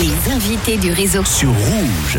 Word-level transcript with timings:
Les 0.00 0.32
invités 0.32 0.78
du 0.78 0.92
réseau. 0.92 1.22
sur 1.26 1.50
Rouge. 1.50 2.18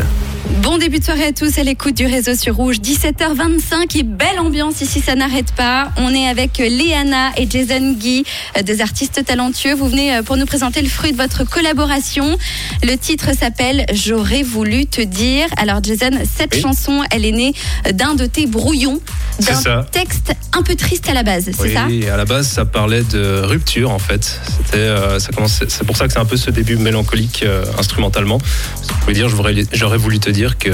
Bon 0.62 0.76
début 0.76 0.98
de 0.98 1.04
soirée 1.04 1.26
à 1.26 1.32
tous 1.32 1.56
à 1.58 1.62
l'écoute 1.62 1.94
du 1.96 2.04
réseau 2.06 2.34
sur 2.34 2.56
Rouge. 2.56 2.76
17h25 2.80 3.96
et 3.98 4.02
belle 4.02 4.38
ambiance 4.40 4.80
ici, 4.80 5.00
ça 5.00 5.14
n'arrête 5.14 5.52
pas. 5.52 5.90
On 5.96 6.12
est 6.12 6.26
avec 6.28 6.58
Léana 6.58 7.30
et 7.36 7.48
Jason 7.48 7.92
Guy, 7.92 8.24
euh, 8.56 8.62
deux 8.62 8.80
artistes 8.80 9.24
talentueux. 9.24 9.74
Vous 9.74 9.88
venez 9.88 10.16
euh, 10.16 10.22
pour 10.22 10.36
nous 10.36 10.46
présenter 10.46 10.82
le 10.82 10.88
fruit 10.88 11.12
de 11.12 11.16
votre 11.16 11.44
collaboration. 11.44 12.36
Le 12.82 12.96
titre 12.96 13.30
s'appelle 13.38 13.86
J'aurais 13.92 14.42
voulu 14.42 14.86
te 14.86 15.00
dire. 15.00 15.46
Alors 15.56 15.82
Jason, 15.82 16.10
cette 16.36 16.54
Oui. 16.56 16.60
chanson, 16.60 17.02
elle 17.12 17.24
est 17.24 17.32
née 17.32 17.54
d'un 17.92 18.14
de 18.14 18.26
tes 18.26 18.46
brouillons, 18.46 19.00
C'est 19.38 19.64
d'un 19.64 19.84
texte 19.84 20.32
un 20.54 20.62
peu 20.62 20.74
triste 20.74 21.08
à 21.08 21.14
la 21.14 21.22
base, 21.22 21.44
c'est 21.56 21.62
Oui, 21.62 21.72
ça? 21.72 22.12
à 22.12 22.16
la 22.16 22.24
base, 22.24 22.48
ça 22.48 22.64
parlait 22.64 23.02
de 23.04 23.40
rupture 23.44 23.90
en 23.90 23.98
fait. 23.98 24.40
C'était, 24.64 24.78
euh, 24.78 25.18
ça 25.20 25.30
c'est 25.68 25.84
pour 25.86 25.96
ça 25.96 26.06
que 26.06 26.12
c'est 26.12 26.18
un 26.18 26.24
peu 26.24 26.36
ce 26.36 26.50
début 26.50 26.76
mélancolique 26.76 27.42
euh, 27.44 27.64
instrumentalement. 27.78 28.38
Vous 28.38 28.98
pouvez 29.00 29.14
dire, 29.14 29.28
j'aurais 29.28 29.96
voulu 29.96 30.18
te 30.18 30.30
dire 30.32 30.58
que, 30.58 30.70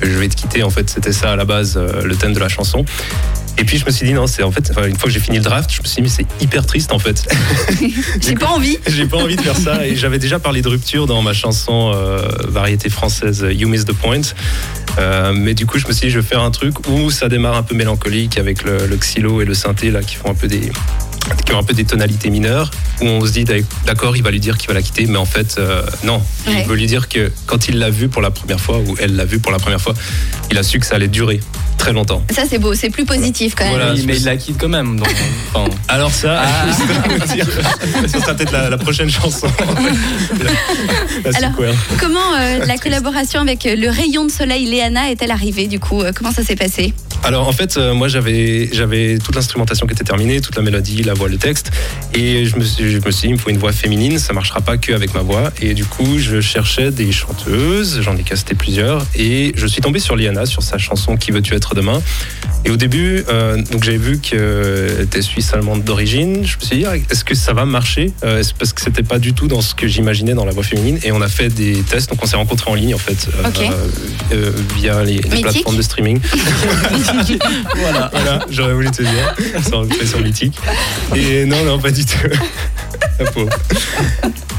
que 0.00 0.08
je 0.08 0.18
vais 0.18 0.28
te 0.28 0.36
quitter. 0.36 0.62
En 0.62 0.70
fait, 0.70 0.88
c'était 0.90 1.12
ça 1.12 1.32
à 1.32 1.36
la 1.36 1.44
base 1.44 1.76
euh, 1.76 2.02
le 2.02 2.16
thème 2.16 2.32
de 2.32 2.40
la 2.40 2.48
chanson. 2.48 2.84
Et 3.58 3.64
puis 3.64 3.78
je 3.78 3.86
me 3.86 3.90
suis 3.90 4.06
dit 4.06 4.12
non, 4.12 4.26
c'est 4.26 4.42
en 4.42 4.50
fait, 4.50 4.70
une 4.86 4.96
fois 4.96 5.08
que 5.08 5.10
j'ai 5.10 5.20
fini 5.20 5.38
le 5.38 5.42
draft, 5.42 5.72
je 5.72 5.80
me 5.80 5.86
suis 5.86 5.96
dit 5.96 6.02
mais 6.02 6.08
c'est 6.08 6.26
hyper 6.42 6.66
triste 6.66 6.92
en 6.92 6.98
fait. 6.98 7.26
J'ai 8.20 8.34
pas 8.34 8.48
envie. 8.48 8.78
J'ai 8.86 9.06
pas 9.06 9.16
envie 9.16 9.36
de 9.36 9.40
faire 9.40 9.56
ça. 9.56 9.86
Et 9.86 9.96
j'avais 9.96 10.18
déjà 10.18 10.38
parlé 10.38 10.60
de 10.60 10.68
rupture 10.68 11.06
dans 11.06 11.22
ma 11.22 11.32
chanson 11.32 11.92
euh, 11.94 12.20
variété 12.46 12.90
française 12.90 13.46
You 13.50 13.68
Miss 13.68 13.86
the 13.86 13.94
Point. 13.94 14.20
Euh, 14.98 15.32
mais 15.34 15.54
du 15.54 15.64
coup, 15.64 15.78
je 15.78 15.86
me 15.86 15.92
suis 15.92 16.06
dit, 16.06 16.12
je 16.12 16.20
vais 16.20 16.26
faire 16.26 16.42
un 16.42 16.50
truc 16.50 16.86
où 16.88 17.10
ça 17.10 17.28
démarre 17.28 17.56
un 17.56 17.62
peu 17.62 17.74
mélancolique 17.74 18.38
avec 18.38 18.62
le, 18.62 18.86
le 18.86 18.96
xylo 18.96 19.40
et 19.40 19.46
le 19.46 19.54
synthé 19.54 19.90
là, 19.90 20.02
qui 20.02 20.16
font 20.16 20.30
un 20.30 20.34
peu 20.34 20.48
des 20.48 20.70
qui 21.44 21.52
ont 21.52 21.58
un 21.58 21.62
peu 21.62 21.74
des 21.74 21.84
tonalités 21.84 22.30
mineures, 22.30 22.70
où 23.00 23.04
on 23.06 23.24
se 23.24 23.32
dit 23.32 23.44
d'accord, 23.84 24.16
il 24.16 24.22
va 24.22 24.30
lui 24.30 24.40
dire 24.40 24.58
qu'il 24.58 24.68
va 24.68 24.74
la 24.74 24.82
quitter, 24.82 25.06
mais 25.06 25.18
en 25.18 25.24
fait, 25.24 25.56
euh, 25.58 25.82
non. 26.04 26.22
Ouais. 26.46 26.62
Il 26.62 26.68
veut 26.68 26.76
lui 26.76 26.86
dire 26.86 27.08
que 27.08 27.30
quand 27.46 27.68
il 27.68 27.78
l'a 27.78 27.90
vu 27.90 28.08
pour 28.08 28.22
la 28.22 28.30
première 28.30 28.60
fois, 28.60 28.78
ou 28.78 28.96
elle 29.00 29.16
l'a 29.16 29.24
vu 29.24 29.38
pour 29.38 29.52
la 29.52 29.58
première 29.58 29.80
fois, 29.80 29.94
il 30.50 30.58
a 30.58 30.62
su 30.62 30.78
que 30.78 30.86
ça 30.86 30.96
allait 30.96 31.08
durer 31.08 31.40
très 31.78 31.92
longtemps. 31.92 32.24
Ça 32.34 32.42
c'est 32.48 32.58
beau, 32.58 32.74
c'est 32.74 32.90
plus 32.90 33.04
positif 33.04 33.54
quand 33.54 33.64
même. 33.64 33.74
Voilà. 33.74 33.92
Oui, 33.92 34.04
mais 34.06 34.16
il 34.16 34.24
la 34.24 34.36
quitte 34.36 34.58
quand 34.58 34.68
même. 34.68 34.98
donc, 34.98 35.14
enfin, 35.52 35.70
Alors 35.88 36.10
ça, 36.10 36.42
ce 38.06 38.18
sera 38.20 38.34
peut-être 38.34 38.52
la, 38.52 38.70
la 38.70 38.78
prochaine 38.78 39.10
chanson. 39.10 39.46
la 41.24 41.36
Alors. 41.36 41.52
Comment 42.00 42.34
euh, 42.38 42.64
la 42.64 42.78
collaboration 42.78 43.40
avec 43.40 43.64
le 43.64 43.88
rayon 43.88 44.24
de 44.24 44.30
soleil 44.30 44.64
Léana 44.66 45.10
est-elle 45.10 45.30
arrivée 45.30 45.66
du 45.66 45.78
coup 45.78 46.02
Euh, 46.02 46.12
Comment 46.14 46.32
ça 46.32 46.42
s'est 46.42 46.56
passé? 46.56 46.94
Alors 47.26 47.48
en 47.48 47.52
fait, 47.52 47.76
euh, 47.76 47.92
moi 47.92 48.06
j'avais 48.06 48.68
j'avais 48.72 49.18
toute 49.18 49.34
l'instrumentation 49.34 49.84
qui 49.88 49.94
était 49.94 50.04
terminée, 50.04 50.40
toute 50.40 50.54
la 50.54 50.62
mélodie, 50.62 51.02
la 51.02 51.12
voix, 51.12 51.28
le 51.28 51.38
texte, 51.38 51.72
et 52.14 52.44
je 52.44 52.56
me 52.56 52.62
suis 52.62 52.88
je 52.92 53.04
me 53.04 53.10
suis 53.10 53.22
dit 53.22 53.28
il 53.30 53.32
me 53.32 53.38
faut 53.38 53.50
une 53.50 53.58
voix 53.58 53.72
féminine, 53.72 54.20
ça 54.20 54.32
marchera 54.32 54.60
pas 54.60 54.76
que 54.76 54.92
avec 54.92 55.12
ma 55.12 55.22
voix, 55.22 55.50
et 55.60 55.74
du 55.74 55.84
coup 55.84 56.18
je 56.18 56.40
cherchais 56.40 56.92
des 56.92 57.10
chanteuses, 57.10 58.00
j'en 58.00 58.16
ai 58.16 58.22
casté 58.22 58.54
plusieurs, 58.54 59.04
et 59.16 59.52
je 59.56 59.66
suis 59.66 59.82
tombé 59.82 59.98
sur 59.98 60.14
Liana 60.14 60.46
sur 60.46 60.62
sa 60.62 60.78
chanson 60.78 61.16
Qui 61.16 61.32
veux-tu 61.32 61.54
être 61.54 61.74
demain? 61.74 62.00
Et 62.66 62.70
au 62.70 62.76
début, 62.76 63.22
euh, 63.28 63.62
donc 63.70 63.84
j'avais 63.84 63.96
vu 63.96 64.18
qu'elle 64.18 65.00
était 65.00 65.22
suisse 65.22 65.52
allemande 65.54 65.84
d'origine. 65.84 66.44
Je 66.44 66.56
me 66.56 66.62
suis 66.62 66.76
dit, 66.78 66.84
ah, 66.84 66.96
est-ce 66.96 67.22
que 67.22 67.36
ça 67.36 67.52
va 67.52 67.64
marcher? 67.64 68.12
Euh, 68.24 68.42
Parce 68.58 68.72
que 68.72 68.80
c'était 68.80 69.04
pas 69.04 69.20
du 69.20 69.34
tout 69.34 69.46
dans 69.46 69.60
ce 69.60 69.72
que 69.72 69.86
j'imaginais 69.86 70.34
dans 70.34 70.44
la 70.44 70.50
voix 70.50 70.64
féminine. 70.64 70.98
Et 71.04 71.12
on 71.12 71.20
a 71.22 71.28
fait 71.28 71.48
des 71.48 71.74
tests. 71.82 72.10
Donc 72.10 72.24
on 72.24 72.26
s'est 72.26 72.34
rencontrés 72.34 72.68
en 72.68 72.74
ligne 72.74 72.92
en 72.92 72.98
fait, 72.98 73.28
euh, 73.28 73.48
Ok. 73.48 73.70
euh, 74.32 74.50
via 74.76 75.04
les, 75.04 75.20
plateformes 75.20 75.76
de 75.76 75.82
streaming. 75.82 76.18
voilà. 77.76 78.10
Voilà, 78.12 78.38
j'aurais 78.50 78.74
voulu 78.74 78.90
te 78.90 79.02
dire, 79.02 79.34
sur, 79.62 79.86
sur 80.06 80.20
Mythique. 80.20 80.58
Et 81.14 81.44
non, 81.44 81.64
non, 81.64 81.78
pas 81.78 81.90
du 81.90 82.04
tout. 82.04 82.16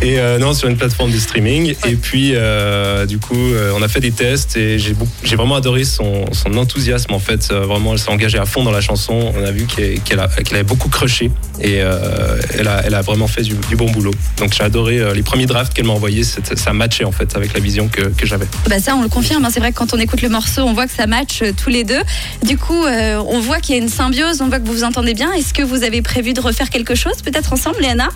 Et 0.02 0.20
euh, 0.20 0.38
non, 0.38 0.54
sur 0.54 0.70
une 0.70 0.78
plateforme 0.78 1.12
de 1.12 1.18
streaming. 1.18 1.76
Et 1.88 1.96
puis, 1.96 2.32
euh, 2.36 3.06
du 3.08 3.18
coup, 3.18 3.36
euh, 3.36 3.72
on 3.76 3.82
a 3.82 3.88
fait 3.88 4.00
des 4.00 4.12
tests 4.12 4.56
et 4.56 4.78
j'ai 4.78 5.36
vraiment 5.36 5.56
adoré 5.56 5.86
son, 5.86 6.26
enthousiasme. 6.56 7.14
En 7.14 7.20
fait, 7.20 7.52
vraiment, 7.52 7.94
elle 7.94 8.00
s'est 8.00 8.12
engagée 8.12 8.38
à 8.38 8.46
fond 8.46 8.64
dans 8.64 8.72
la 8.72 8.82
chanson. 8.82 9.34
On 9.36 9.44
a 9.44 9.52
vu 9.52 9.66
qu'elle 9.66 10.20
a- 10.20 10.30
avait 10.52 10.64
beaucoup 10.64 10.90
crushé 10.90 11.32
et 11.62 11.78
elle, 11.78 12.68
a, 12.68 13.02
vraiment 13.02 13.28
fait 13.28 13.42
du, 13.42 13.76
bon 13.76 13.90
boulot. 13.90 14.14
Donc, 14.38 14.54
j'ai 14.54 14.64
adoré 14.64 15.14
les 15.14 15.24
premiers 15.24 15.46
drafts 15.46 15.74
qu'elle 15.74 15.86
m'a 15.86 15.94
envoyés. 15.94 16.24
Ça 16.24 16.74
matchait 16.74 17.04
en 17.04 17.12
fait 17.12 17.36
avec 17.36 17.54
la 17.54 17.60
vision 17.60 17.88
que, 17.88 18.12
j'avais. 18.24 18.48
Bah 18.68 18.80
ça 18.80 18.96
on 18.96 19.02
le 19.02 19.10
confirme, 19.10 19.46
hein. 19.46 19.50
c'est 19.52 19.60
vrai 19.60 19.72
que 19.72 19.78
quand 19.78 19.94
on 19.94 20.00
écoute 20.00 20.22
le 20.22 20.30
morceau 20.30 20.64
on 20.64 20.74
voit 20.74 20.86
que 20.86 20.94
ça 20.94 21.08
match 21.08 21.44
tous 21.64 21.70
les 21.70 21.84
deux. 21.84 22.02
Du 22.44 22.58
coup 22.58 22.86
on 22.86 23.40
voit 23.40 23.60
qu'il 23.60 23.76
y 23.76 23.80
a 23.80 23.82
une 23.82 23.90
symbiose, 23.90 24.42
on 24.42 24.48
voit 24.48 24.60
que 24.60 24.66
vous 24.66 24.74
vous 24.74 24.84
entendez 24.84 25.14
bien. 25.14 25.32
Est-ce 25.34 25.54
que 25.54 25.64
vous 25.64 25.84
avez 25.84 26.02
prévu 26.02 26.34
de 26.34 26.42
refaire 26.42 26.70
quelque 26.70 26.96
chose 26.96 27.22
peut-être 27.24 27.54
ensemble 27.54 27.78
Léana? 27.82 28.10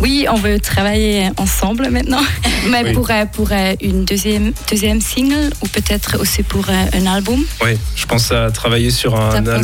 Oui, 0.00 0.26
on 0.30 0.36
veut 0.36 0.60
travailler 0.60 1.30
ensemble 1.36 1.88
maintenant. 1.90 2.20
Mais 2.70 2.82
Oui. 2.84 2.92
pour, 2.92 3.10
euh, 3.10 3.24
pour 3.26 3.48
euh, 3.52 3.74
une 3.80 4.04
deuxième, 4.04 4.52
deuxième 4.70 5.00
single 5.00 5.50
ou 5.62 5.68
peut-être 5.68 6.18
aussi 6.20 6.42
pour 6.42 6.64
euh, 6.68 6.72
un 6.92 7.06
album? 7.06 7.42
Oui, 7.62 7.78
je 7.96 8.06
pense 8.06 8.30
à 8.32 8.50
travailler 8.50 8.90
sur 8.90 9.14
un 9.18 9.30
album. 9.34 9.62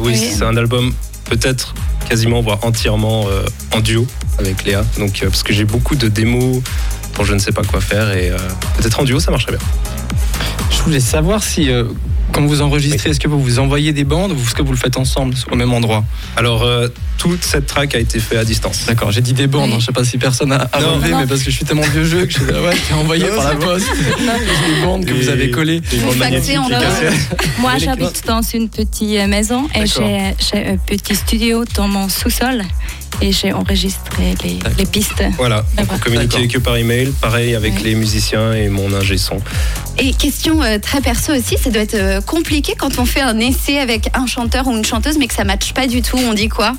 Oui, 0.00 0.12
Oui. 0.12 0.16
c'est 0.16 0.44
un 0.44 0.56
album 0.56 0.92
peut-être 1.24 1.74
quasiment, 2.08 2.40
voire 2.42 2.58
entièrement 2.62 3.26
euh, 3.28 3.44
en 3.72 3.80
duo 3.80 4.06
avec 4.38 4.64
Léa. 4.64 4.84
Donc, 4.98 5.22
euh, 5.22 5.26
parce 5.30 5.42
que 5.42 5.52
j'ai 5.52 5.64
beaucoup 5.64 5.96
de 5.96 6.08
démos 6.08 6.62
dont 7.16 7.24
je 7.24 7.32
ne 7.34 7.38
sais 7.38 7.52
pas 7.52 7.62
quoi 7.62 7.80
faire 7.80 8.10
et 8.12 8.30
euh, 8.30 8.36
peut-être 8.76 9.00
en 9.00 9.04
duo 9.04 9.20
ça 9.20 9.30
marcherait 9.30 9.52
bien. 9.52 9.60
Je 10.76 10.82
voulais 10.82 11.00
savoir 11.00 11.42
si, 11.42 11.70
euh, 11.70 11.84
quand 12.32 12.44
vous 12.44 12.60
enregistrez, 12.60 13.10
est-ce 13.10 13.20
que 13.20 13.28
vous 13.28 13.40
vous 13.40 13.58
envoyez 13.58 13.92
des 13.92 14.04
bandes 14.04 14.32
ou 14.32 14.34
est-ce 14.36 14.54
que 14.54 14.62
vous 14.62 14.72
le 14.72 14.76
faites 14.78 14.98
ensemble 14.98 15.34
au 15.50 15.56
même 15.56 15.72
endroit? 15.72 16.04
Alors, 16.36 16.62
euh, 16.62 16.88
toute 17.16 17.42
cette 17.42 17.66
track 17.66 17.94
a 17.94 17.98
été 18.00 18.18
faite 18.18 18.38
à 18.38 18.44
distance. 18.44 18.84
D'accord, 18.86 19.10
j'ai 19.10 19.22
dit 19.22 19.32
des 19.32 19.46
bandes. 19.46 19.70
Oui. 19.70 19.74
hein, 19.76 19.78
Je 19.80 19.86
sais 19.86 19.92
pas 19.92 20.04
si 20.04 20.18
personne 20.18 20.52
a, 20.52 20.68
a 20.72 20.78
relevé, 20.78 21.14
mais 21.16 21.26
parce 21.26 21.42
que 21.42 21.50
je 21.50 21.56
suis 21.56 21.64
tellement 21.64 21.82
vieux 21.82 22.04
jeu 22.04 22.26
que 22.26 22.32
je 22.32 22.38
suis 22.38 22.44
ouais, 22.44 22.74
envoyé 22.92 23.24
Non, 23.30 23.36
par 23.36 23.48
la 23.48 23.56
poste. 23.56 23.86
des 24.18 24.82
bandes 24.84 25.06
que 25.06 25.12
vous 25.14 25.28
avez 25.28 25.50
collées. 25.50 25.80
Vous 25.90 26.12
faxez. 26.12 26.58
Moi, 27.60 27.74
les 27.78 27.84
j'habite 27.84 28.22
dans 28.26 28.42
une 28.42 28.68
petite 28.68 29.26
maison 29.28 29.66
et 29.74 29.86
j'ai 29.86 30.34
un 30.68 30.76
petit 30.76 31.14
studio 31.14 31.64
dans 31.76 31.88
mon 31.88 32.08
sous-sol 32.08 32.62
et 33.24 33.32
j'ai 33.32 33.52
enregistré 33.54 34.34
les, 34.44 34.84
pistes. 34.86 35.24
Voilà, 35.38 35.64
on 35.78 35.86
communiquait 35.98 36.36
D'accord. 36.36 36.52
que 36.52 36.58
par 36.58 36.76
email, 36.76 37.10
pareil 37.22 37.54
avec 37.54 37.72
Oui. 37.76 37.82
les 37.84 37.94
musiciens 37.94 38.52
et 38.52 38.68
mon 38.68 38.92
ingé 38.92 39.16
son. 39.16 39.38
Et 39.98 40.12
question 40.12 40.62
euh, 40.62 40.78
très 40.78 41.00
perso 41.00 41.32
aussi, 41.32 41.56
ça 41.56 41.70
doit 41.70 41.82
être 41.82 41.94
euh, 41.94 42.20
compliqué 42.20 42.74
quand 42.76 42.98
on 42.98 43.06
fait 43.06 43.22
un 43.22 43.38
essai 43.40 43.78
avec 43.78 44.10
un 44.12 44.26
chanteur 44.26 44.66
ou 44.66 44.76
une 44.76 44.84
chanteuse 44.84 45.16
mais 45.18 45.26
que 45.26 45.32
ça 45.34 45.44
matche 45.44 45.72
pas 45.72 45.86
du 45.86 46.02
tout. 46.02 46.18
On 46.18 46.34
dit 46.34 46.48
quoi? 46.50 46.74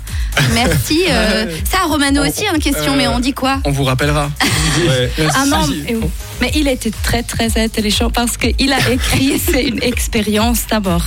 Merci. 0.53 1.05
euh, 1.09 1.47
ça, 1.69 1.79
Romano 1.87 2.21
On- 2.21 2.27
aussi, 2.29 2.43
une 2.53 2.61
question, 2.61 2.93
euh, 2.93 2.97
mais 2.97 3.07
on 3.07 3.19
dit 3.19 3.33
quoi? 3.33 3.59
On 3.65 3.71
vous 3.71 3.83
rappellera. 3.83 4.29
Ouais. 4.87 5.09
Ah 5.33 5.45
non, 5.47 5.65
mais- 5.67 5.95
mais 6.41 6.51
il 6.53 6.67
était 6.67 6.91
très 7.01 7.23
très 7.23 7.57
intelligent 7.63 8.09
parce 8.09 8.35
qu'il 8.35 8.73
a 8.73 8.91
écrit 8.91 9.39
c'est 9.39 9.63
une 9.63 9.81
expérience 9.81 10.63
d'abord. 10.69 11.05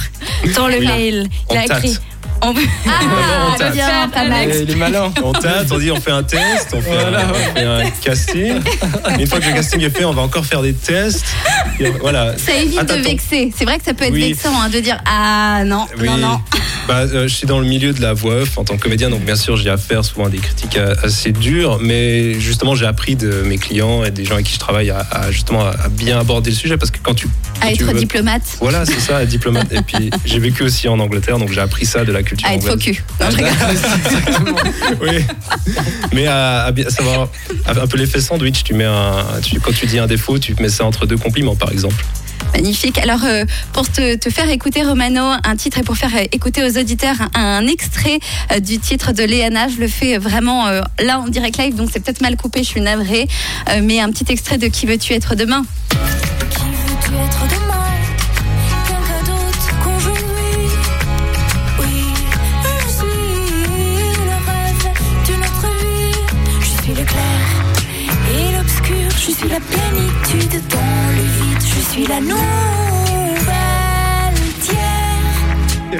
Dans 0.57 0.69
le 0.69 0.79
Oui. 0.79 0.87
mail, 0.87 1.29
il 1.51 1.55
On 1.55 1.61
a 1.61 1.65
tâte. 1.67 2.01
On 2.41 2.53
veut 2.53 2.63
Ah, 2.87 2.91
on 3.55 3.59
tâte. 3.59 3.73
bien, 3.73 4.09
pas 4.13 4.25
mal. 4.29 4.49
Il 4.63 4.71
est 4.71 4.75
malin. 4.77 5.13
On 5.23 5.33
tâte, 5.33 5.67
on 5.71 5.79
dit 5.79 5.91
on 5.91 6.01
fait 6.01 6.11
un 6.13 6.23
test, 6.23 6.69
on 6.73 6.81
fait, 6.81 6.91
Voilà, 6.91 7.21
un, 7.21 7.31
on 7.31 7.35
fait 7.57 7.65
un 7.65 7.91
casting. 8.03 8.61
Et 9.19 9.23
une 9.23 9.27
fois 9.27 9.41
que 9.41 9.47
le 9.49 9.55
casting 9.55 9.81
est 9.83 9.91
fait, 9.91 10.05
on 10.05 10.13
va 10.13 10.23
encore 10.23 10.47
faire 10.47 10.63
des 10.63 10.75
tests. 10.75 11.25
Et 11.81 11.91
voilà. 11.91 12.37
Ça 12.39 12.53
évite 12.55 12.79
Attends, 12.79 12.97
de 12.97 13.01
vexer. 13.03 13.53
C'est 13.57 13.65
vrai 13.65 13.79
que 13.79 13.85
ça 13.85 13.95
peut 13.95 14.05
être 14.05 14.13
Oui. 14.13 14.29
vexant 14.29 14.53
hein, 14.61 14.69
de 14.69 14.79
dire 14.81 14.99
ah 15.07 15.63
non, 15.65 15.87
Oui. 15.99 16.07
non, 16.07 16.17
non. 16.17 16.41
Bah, 16.89 17.01
euh, 17.01 17.29
je 17.29 17.35
suis 17.35 17.47
dans 17.47 17.61
le 17.61 17.67
milieu 17.67 17.93
de 17.93 18.01
la 18.01 18.15
voix 18.15 18.37
off 18.37 18.57
en 18.57 18.65
tant 18.65 18.77
que 18.79 18.83
comédien, 18.83 19.11
donc 19.11 19.23
bien 19.23 19.37
sûr 19.37 19.59
j'ai 19.59 19.69
affaire 19.69 20.03
souvent 20.07 20.25
à 20.27 20.31
des 20.31 20.39
critiques 20.39 20.79
assez 21.03 21.33
dures, 21.33 21.79
mais 21.83 22.41
justement 22.41 22.75
j'ai 22.75 22.87
appris 22.87 23.15
de 23.15 23.43
mes 23.45 23.59
clients 23.59 24.05
et 24.05 24.11
des 24.11 24.25
gens 24.25 24.35
avec 24.35 24.47
qui 24.47 24.55
je 24.55 24.59
travaille 24.59 24.89
à, 24.89 25.01
à 25.11 25.31
justement 25.31 25.67
à, 25.67 25.89
bien 25.91 26.19
aborder 26.19 26.49
le 26.51 26.57
sujet 26.57 26.79
parce 26.79 26.91
que 26.91 26.97
quand 27.03 27.13
tu 27.15 27.29
À 27.61 27.67
tu 27.69 27.83
être 27.83 27.93
veux- 27.93 27.99
diplomate, 27.99 28.57
voilà 28.61 28.87
c'est 28.87 29.01
ça, 29.01 29.25
diplomate. 29.27 29.71
Et 29.71 29.83
puis 29.83 30.09
j'ai 30.25 30.39
vécu 30.39 30.63
aussi 30.63 30.89
en 30.89 30.99
Angleterre, 30.99 31.39
donc 31.39 31.53
j'ai 31.53 31.61
appris 31.61 31.85
ça 31.85 32.07
de 32.07 32.13
la 32.13 32.23
culture 32.23 32.49
à 32.49 32.55
être 32.55 32.63
faux 32.65 32.73
anglaise. 32.73 32.97
cul. 32.97 33.05
Non, 33.21 33.31
je 33.31 33.37
rigole. 33.37 33.53
Oui. 35.03 35.75
Mais 36.15 36.27
à, 36.27 36.63
à 36.65 36.73
bien 36.73 36.89
savoir 36.89 37.29
un 37.67 37.87
peu 37.87 37.99
l'effet 37.99 38.21
sandwich, 38.23 38.65
tu 38.65 38.73
mets 38.73 38.85
un, 38.85 39.25
tu- 39.43 39.61
quand 39.61 39.73
tu 39.75 39.85
dis 39.87 39.99
un 39.99 40.07
défaut, 40.07 40.39
tu 40.39 40.55
mets 40.59 40.69
ça 40.71 40.85
entre 40.87 41.05
deux 41.05 41.19
compliments 41.19 41.55
par 41.57 41.71
exemple. 41.71 42.03
Magnifique. 42.53 42.99
Alors, 42.99 43.25
euh, 43.25 43.45
pour 43.73 43.89
te, 43.91 44.19
faire 44.31 44.49
écouter, 44.49 44.83
Romano, 44.83 45.23
un 45.45 45.57
titre 45.57 45.79
et 45.79 45.83
pour 45.83 45.97
faire 45.97 46.15
euh, 46.15 46.25
écouter 46.33 46.63
aux 46.65 46.79
auditeurs 46.79 47.17
un, 47.35 47.67
extrait 47.67 48.19
euh, 48.53 48.61
du 48.61 48.79
titre 48.79 49.13
de 49.13 49.23
Léana, 49.23 49.69
je 49.69 49.79
le 49.79 49.89
fais 49.89 50.19
vraiment 50.19 50.67
là 51.01 51.21
en 51.21 51.29
direct 51.29 51.59
live, 51.59 51.75
donc 51.75 51.91
c'est 51.93 52.01
peut-être 52.01 52.21
mal 52.21 52.37
coupé, 52.37 52.61
je 52.63 52.69
suis 52.69 52.81
navrée, 52.81 53.29
mais 53.83 54.01
un 54.01 54.11
petit 54.11 54.31
extrait 54.33 54.59
de 54.59 54.69
Qui 54.69 54.87
veux-tu 54.87 55.13
être 55.13 55.35
demain? 55.35 55.65
Qui 55.91 55.97
veux-tu 56.57 57.15
être 57.15 57.49
demain? 57.49 57.79
Je 69.29 69.35
suis 69.35 69.49
la 69.49 69.61
plénitude 69.61 70.69
dans 70.69 71.13
le 71.17 71.38
je 71.79 71.83
suis 71.93 72.07
la 72.07 72.21
nouvelle 72.21 72.35
tière. 74.61 75.97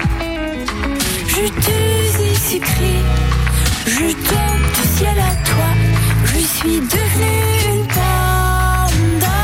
Juteuse 1.29 2.21
et 2.21 2.35
je 3.87 4.13
tombe 4.29 4.65
du 4.75 4.85
ciel 4.97 5.19
à 5.19 5.33
toi. 5.45 5.71
Je 6.25 6.39
suis 6.39 6.81
devenue 6.81 7.81
une 7.81 7.87
panda. 7.87 9.39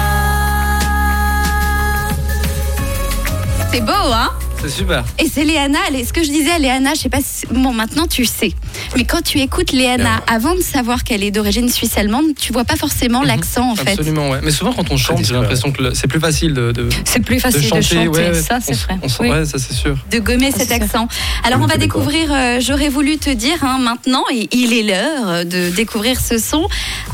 C'est 3.71 3.81
beau, 3.81 3.93
hein? 4.13 4.31
C'est 4.65 4.71
super. 4.71 5.05
Et 5.19 5.27
c'est 5.29 5.45
Léana, 5.45 5.79
ce 6.07 6.13
que 6.13 6.23
je 6.23 6.31
disais 6.31 6.51
à 6.53 6.59
Léana, 6.59 6.95
je 6.95 7.01
sais 7.01 7.09
pas 7.11 7.19
si... 7.23 7.45
Bon, 7.51 7.73
maintenant 7.75 8.07
tu 8.07 8.25
sais. 8.25 8.53
Mais 8.97 9.05
quand 9.05 9.21
tu 9.23 9.39
écoutes 9.41 9.73
Léana, 9.73 10.23
avant 10.27 10.55
de 10.55 10.61
savoir 10.63 11.05
qu'elle 11.05 11.23
est 11.23 11.31
d'origine 11.31 11.69
suisse-allemande, 11.69 12.29
tu 12.41 12.53
vois 12.55 12.65
pas 12.65 12.77
forcément 12.77 13.21
Mhm. 13.21 13.27
l'accent, 13.27 13.71
en 13.73 13.75
fait. 13.77 13.91
Absolument, 13.91 14.31
ouais. 14.31 14.41
Mais 14.43 14.51
souvent, 14.51 14.73
quand 14.73 14.91
on 14.91 14.97
chante, 14.97 15.23
j'ai 15.25 15.35
l'impression 15.35 15.71
que 15.71 15.83
le- 15.83 15.95
c'est 15.95 16.07
plus 16.07 16.19
facile 16.21 16.55
de, 16.55 16.73
de, 16.73 16.89
C'est 17.05 17.21
plus 17.21 17.37
de 17.37 17.41
facile 17.41 17.61
de 17.61 17.67
chanter. 17.67 17.83
chanter, 17.83 18.09
ouais, 18.09 18.31
ouais. 18.31 18.35
ça 18.35 18.59
c'est 18.63 18.73
vrai. 18.75 18.97
on 19.03 19.07
Oui. 19.23 19.29
Ouais, 19.31 19.45
ça 19.45 19.59
c'est 19.59 19.75
sûr. 19.75 19.97
de 20.11 20.19
gommer 20.19 20.51
cet 20.51 20.73
accent. 20.73 21.09
Alors 21.45 21.61
on 21.61 21.67
va 21.67 21.77
découvrir, 21.77 22.31
euh, 22.33 22.59
j'aurais 22.61 22.89
voulu 22.89 23.19
te 23.19 23.29
dire 23.31 23.59
hein, 23.63 23.79
maintenant, 23.81 24.25
et 24.33 24.49
il 24.53 24.73
est 24.73 24.83
l'heure 24.83 25.45
de 25.45 25.69
découvrir 25.71 26.19
ce 26.21 26.39
son. 26.39 26.67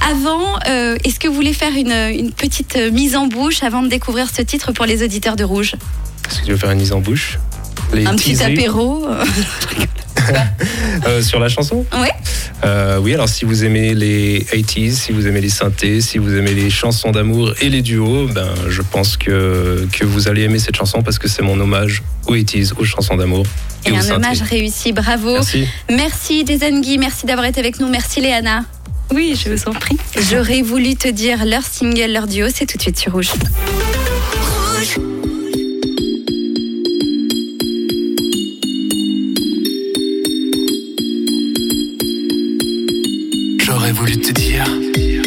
Avant, 0.09 0.41
euh, 0.69 0.97
est-ce 1.05 1.19
que 1.19 1.27
vous 1.27 1.35
voulez 1.35 1.53
faire 1.53 1.73
une, 1.75 1.91
une 2.17 2.31
petite 2.33 2.77
mise 2.93 3.17
en 3.17 3.27
bouche 3.27 3.63
avant 3.65 3.83
de 3.83 3.89
découvrir 3.89 4.29
ce 4.35 4.43
titre 4.43 4.71
pour 4.73 4.87
les 4.87 5.03
auditeurs 5.03 5.35
de 5.37 5.43
Rouge? 5.45 5.75
Est-ce 6.31 6.41
que 6.41 6.45
tu 6.47 6.53
veux 6.53 6.57
faire 6.59 6.71
une 6.71 6.79
mise 6.79 6.93
en 6.93 7.01
bouche 7.01 7.39
Les 7.93 8.07
Un 8.07 8.15
petit 8.15 8.43
apéro 8.43 9.07
euh, 11.07 11.23
sur 11.23 11.41
la 11.41 11.49
chanson 11.49 11.85
Ouais. 12.01 12.13
Euh, 12.65 12.99
oui, 13.01 13.15
alors 13.15 13.29
si 13.29 13.45
vous 13.47 13.65
aimez 13.65 13.95
les 13.95 14.41
80s, 14.53 14.93
si 14.93 15.13
vous 15.13 15.27
aimez 15.27 15.41
les 15.41 15.49
synthés, 15.49 16.01
si 16.01 16.19
vous 16.19 16.35
aimez 16.35 16.53
les 16.53 16.69
chansons 16.71 17.11
d'amour 17.11 17.53
et 17.61 17.69
les 17.71 17.81
duos, 17.83 18.29
ben, 18.29 18.49
je 18.69 18.83
pense 18.83 19.17
que, 19.17 19.89
que 19.93 20.05
vous 20.05 20.29
allez 20.29 20.43
aimer 20.43 20.59
cette 20.59 20.77
chanson 20.77 21.03
parce 21.03 21.19
que 21.19 21.27
c'est 21.27 21.43
mon 21.43 21.59
hommage 21.59 22.03
aux 22.27 22.37
80s, 22.37 22.73
aux 22.79 22.85
chansons 22.85 23.17
d'amour 23.17 23.45
et, 23.87 23.89
Et 23.89 23.93
aux 23.93 23.97
un 23.97 24.01
synthés. 24.03 24.13
hommage 24.15 24.43
réussi, 24.43 24.93
bravo. 24.93 25.33
Merci. 25.33 25.67
Merci 25.91 26.45
Jason 26.47 26.81
Guy, 26.81 26.99
merci 26.99 27.25
d'avoir 27.27 27.47
été 27.47 27.61
avec 27.61 27.81
nous, 27.81 27.89
merci 27.89 28.21
Léana. 28.21 28.65
Oui, 29.13 29.41
je 29.43 29.51
vous 29.51 29.69
en 29.69 29.73
prie. 29.73 29.97
J'aurais 30.31 30.63
voulu 30.63 30.95
te 30.97 31.09
dire 31.09 31.45
leur 31.47 31.63
single, 31.65 32.13
leur 32.13 32.27
duo, 32.29 32.47
c'est 32.55 32.67
tout 32.67 32.77
de 32.77 32.83
suite 32.83 32.99
sur 32.99 33.13
Rouge. 33.13 33.31
J'aurais 43.91 44.03
voulu 44.03 44.19
te 44.19 44.31
dire. 44.31 45.20